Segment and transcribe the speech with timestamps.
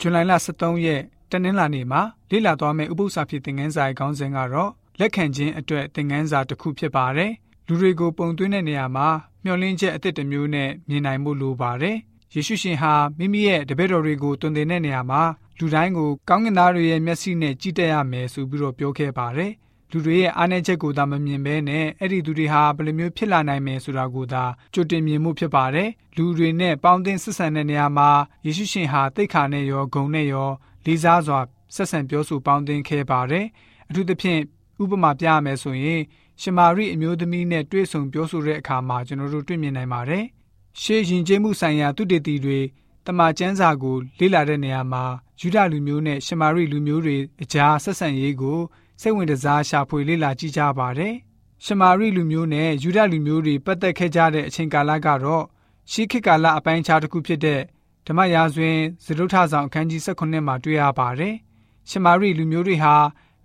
[0.00, 7.32] ဇူလိုင်လ23ရက်တနင်္လာနေ့မှာလေ့လာသွားမယ့်ဥပုသ္စာဖြစ်သင်ခန်းစာရဲ့ခေါင်းစဉ်ကတော့လက်ခံခြင်းအတွက်သင်ခန်းစာတစ်ခုဖြစ်ပါတယ်။
[7.66, 9.08] လူတွေကိုပုံသွင်းတဲ့နေရာမှာ
[9.44, 11.96] မျှော်လင့်ချက်အသစ်တစ်မျိုးနဲ့မြင်နိုင်မှုလိုပါတယ်။
[12.34, 15.22] ယေရှုရှင်ဟာမိမိရဲ့တပည့်တော်တွေကိုတွင်တင်တဲ့နေရာမှာ
[15.58, 19.52] လူတိုင်းကိုကောင်းကင်သားတွေရဲ့မျက်စိနဲ့ကြည့်တတ်ရမယ်ဆိုပြီးတော့ပြောခဲ့ပါတယ်။
[19.90, 24.44] လူတွေရဲ့အားနည်းချက်ကိုသာမမြင်ဘဲနဲ့အဲ့ဒီသူတွေဟာဘယ်လိုမျိုးဖြစ်လာနိုင်မယ်ဆိုတာကိုသာ
[24.74, 28.08] ကြိုတင်မြင်မှုဖြစ်ပါတယ်။လူတွေနဲ့ပေါင်းသင်းဆက်ဆံတဲ့နေရာမှာ
[28.46, 30.50] ယေရှုရှင်ဟာတိတ်ခါနဲ့ရောဂုံနဲ့ရော
[30.86, 31.40] လေးစားစွာ
[31.74, 33.46] ဆက်ဆံပြောဆိုပေါင်းသင်းခဲ့ပါတယ်။
[33.88, 34.40] အထူးသဖြင့်
[34.82, 36.00] ဥပမာပြရမယ်ဆိုရင်
[36.42, 40.24] ရှမာရိအမျိုးသမီးနဲ့တွေ့ဆုံပြောဆိုတဲ့အခါမှာကျွန်တော်တို့တွေ့မြင်နိုင်ပါတယ်။
[40.80, 42.60] ရှေးရင်ကျေးမှုဆိုင်ရာသူတေတီတွေ
[43.06, 45.04] တမန်ကျမ်းစာကိုလေ့လာတဲ့နေရာမှာ
[45.40, 48.58] ယူဒလူမျိုးနဲ့ရှမာရိလူမျိုးတွေအကြားဆက်ဆံရေးကို
[49.00, 51.14] စိတ်ဝင်စားရှာဖွေလေ့လာကြည့်ကြပါတယ်။
[51.64, 55.44] ရှမာရိလူမျိုးနဲ့ယူဒလူမျိုးတွေပတ်သက်ခဲ့ကြတဲ့အချိန်ကာလကတော့
[55.90, 57.60] ရှေးခေတ်ကာလအပိုင်းခြားတစ်ခုဖြစ်တဲ့
[58.06, 61.34] ဓမ္မရာဇဝင်ဇရုထဆောင်အခန်းကြီး18မှာတွေ့ရပါတယ်။
[61.90, 62.94] ရှမာရိလူမျိုးတွေဟာ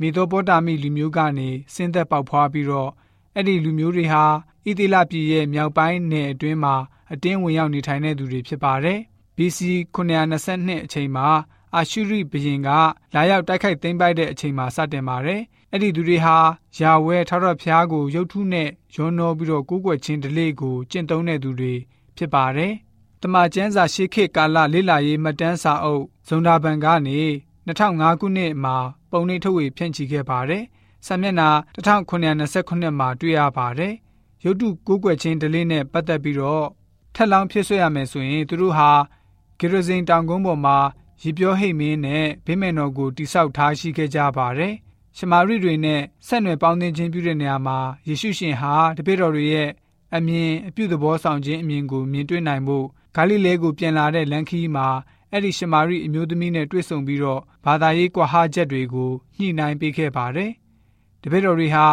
[0.00, 2.90] မေသောပေါတာမိလူမျိုးကနေဆင်းသက်ပေါက်ဖွားပြီးတော့
[3.34, 4.24] အဲ့ဒီလူမျိုးတွေဟာ
[4.66, 6.74] ဣသေလပြည်ရဲ့မြောက်ပိုင်းနယ်အတွင်းမှာ
[7.12, 8.98] အတင်းဝင်ရောက်နေထိုင်တဲ့သူတွေဖြစ်ပါတယ်။
[9.36, 9.58] BC
[9.94, 11.28] 922အချိန်မှာ
[11.76, 12.68] အာရှုရိဘုရင်က
[13.14, 15.40] လာရောက်တိုက်ခိုက်သိမ်းပိုက်တဲ့အချိန်မှာစတင်ပါတယ်။
[15.72, 16.36] အဲ့ဒီသူတွေဟာ
[16.78, 21.74] ယာဝဲထောက်ရဖျားကိုရုတ်ထုနဲ့ရောနှောပြီးတော့ကိုးကွယ်ခြင်းဓလေ့ကိုကျင့်သုံးတဲ့သူတွေ
[22.16, 22.72] ဖြစ်ပါတယ်။
[23.22, 27.20] တမန်ကျမ်းစာရှေးခေတ်ကာလလေ့လာရေးမှတ်တမ်းစာအုပ်ဇုံနာဘန်ကနေ
[27.66, 28.76] 2005ခုနှစ်မှာ
[29.10, 30.64] ပုံနှိပ်ထုတ်ဝေဖြန့်ချီခဲ့ပါတယ်။
[31.06, 33.94] စာမျက်နှာ1929မှာတွေ့ရပါတယ်။
[34.44, 36.66] ရုပ်တုကိုးကွယ်ခြင်းဓလေ့နဲ့ပတ်သက်ပြီးတော့
[37.14, 38.90] ထက်လောင်းဖြစ်ဆွဲရမယ်ဆိုရင်သူတို့ဟာ
[39.58, 40.78] ဂေရဇင်တောင်ကုန်းပေါ်မှာ
[41.22, 44.74] ရေပြောဟိတ်မင်းနဲ့ဗိမေနော်ကိုတိဆောက်ထားရှိခဲ့ကြပါတယ်။
[45.16, 49.70] ရှမာရိတွေနဲ့ဆက်နွယ်ပေါင်းသင်းခြင်းပြုတဲ့နေရာမှာယေရှုရှင်ဟာတပည့်တော်တွေရဲ့
[50.16, 54.88] အမြင်အပြုသဘောဆောင်ခြင်းအမြင်ကိုမြင်တွေ့နိုင်ဖို့ဂါလိလဲကိုပြန်လာတဲ့လန်ခီးမှာ
[55.30, 60.50] အဲ့ဒီရှမာရိအမျိုးသမီးနဲ့တွေ့ဆုံပြီးတော့ဘာသာရေးကွာဟချက်တွေကိုညှိနှိုင်းပေးခဲ့ပါတယ်။
[61.22, 61.86] တပည့်တော်တွေဟာ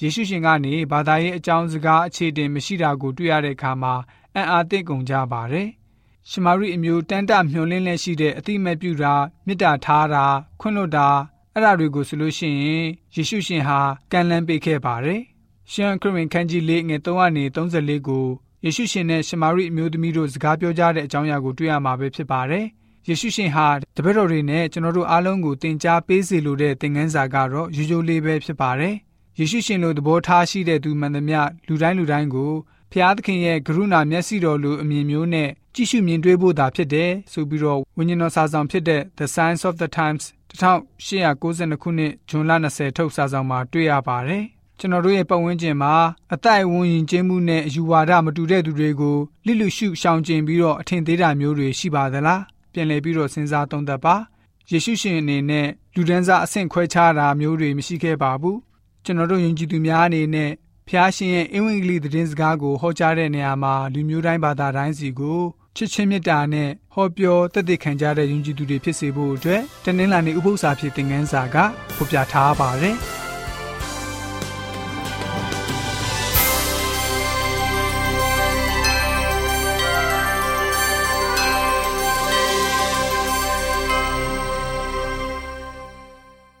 [0.00, 3.94] ယေရှုရှင်ကနေဘာသာရေးအကြောင်းစကားအခြေတင်မရှိတာကိုတွေ့ရတဲ့အခါမှာ
[4.34, 5.68] အံ့အားသင့်ကုန်ကြပါတယ်။
[6.30, 9.14] ရှမာရိအမျိုးတန်တမျောလင်းလက်ရှိတဲ့အတိမတ်ပြုတာ
[9.46, 10.24] မေတ္တာထားတာ
[10.60, 11.08] ခွင့်လွှတ်တာ
[11.54, 13.78] အဲ့ဒါတွေကိုဆိုလို့ရှိရင်ယေရှုရှင်ဟာ
[14.12, 15.20] ကံလန်းပေးခဲ့ပါတယ်။
[15.72, 18.26] ရှမ်းခရစ်ဝင်ခန်းကြီးလေးငယ်3ကနေ34ကို
[18.64, 22.64] ယေရှုရှင်နဲ့ရှမာရိအမျိုးသမီးတို့စကားပြောကြတဲ့အကြောင်းအရာကိုတွေ့ရမှာပဲဖြစ်ပါတယ်။
[23.08, 23.66] ယေရှုရှင်ဟာ
[23.96, 28.94] တပည့်တော်တွေနဲ့ကျွန်တော်တို့အားလုံးကိုသင်ကြားပေးစေလိုတဲ့သင်ခန်းစာကတော့ရိုးရိုးလေးပဲဖြစ်ပါတယ်။
[29.38, 32.52] ယေရှုရှင်လိုသဘောထားရှိတဲ့သူမှန်သမျှလူတိုင်းလူတိုင်းကို
[32.98, 40.24] ဖျားသခင်ရဲ့ကရုဏာမျက်စိတော်လိုအမြင်မျိုးနဲ့ကြည့်ရှုမြင်တွေ့ဖို့သာဖြစ်တယ်ဆိုပြီးတော့ဝိညာဉ်တော်စာဆောင်ဖြစ်တဲ့ The Science of the Times
[40.60, 44.44] 1892ခုနှစ်ဇွန်လ20ထုတ်စာဆောင်မှာတွေ့ရပါတယ်။
[44.78, 45.94] ကျွန်တော်တို့ရဲ့ပတ်ဝန်းကျင်မှာ
[46.34, 52.42] အသက်အဝင်ရင်ကျင်းမှုနဲ့အယူဝါဒမတူတဲ့သူတွေကိုလိလူရှုရှောင်ကျင်ပြီးတော့အထင်သေးတာမျိုးတွေရှိပါသလား
[52.72, 54.16] ပြန်လည်ပြီးတော့စဉ်းစားသုံးသပ်ပါ
[54.70, 58.58] ယေရှုရှင်အနေနဲ့လူဒန်းစားအဆင့်ခွဲခြားတာမျိုးတွေမရှိခဲ့ပါဘူး
[59.04, 60.50] ကျွန်တော်တို့ယုံကြည်သူများအနေနဲ့
[60.88, 65.40] ဖျားရှင်ရဲ့အင်္ဂလိပ်သတင်းစကားကိုဟောကြားတဲ့နေရာမှာလူမျိုးတိုင်းဘာသာတိုင်းစီကို
[65.76, 71.56] ချစ်ချင်းမေတ္တာနဲ့ဟောပြောတည်တည်ခံကြတဲ့ယုံကြည်သူတွေဖြစ်စေဖို့အတွက်တနင်္လာနေ့ဥပုသ္စာဖြစ်တဲ့ငန်းစာက
[71.96, 72.96] ဖော်ပြထားပါတယ်။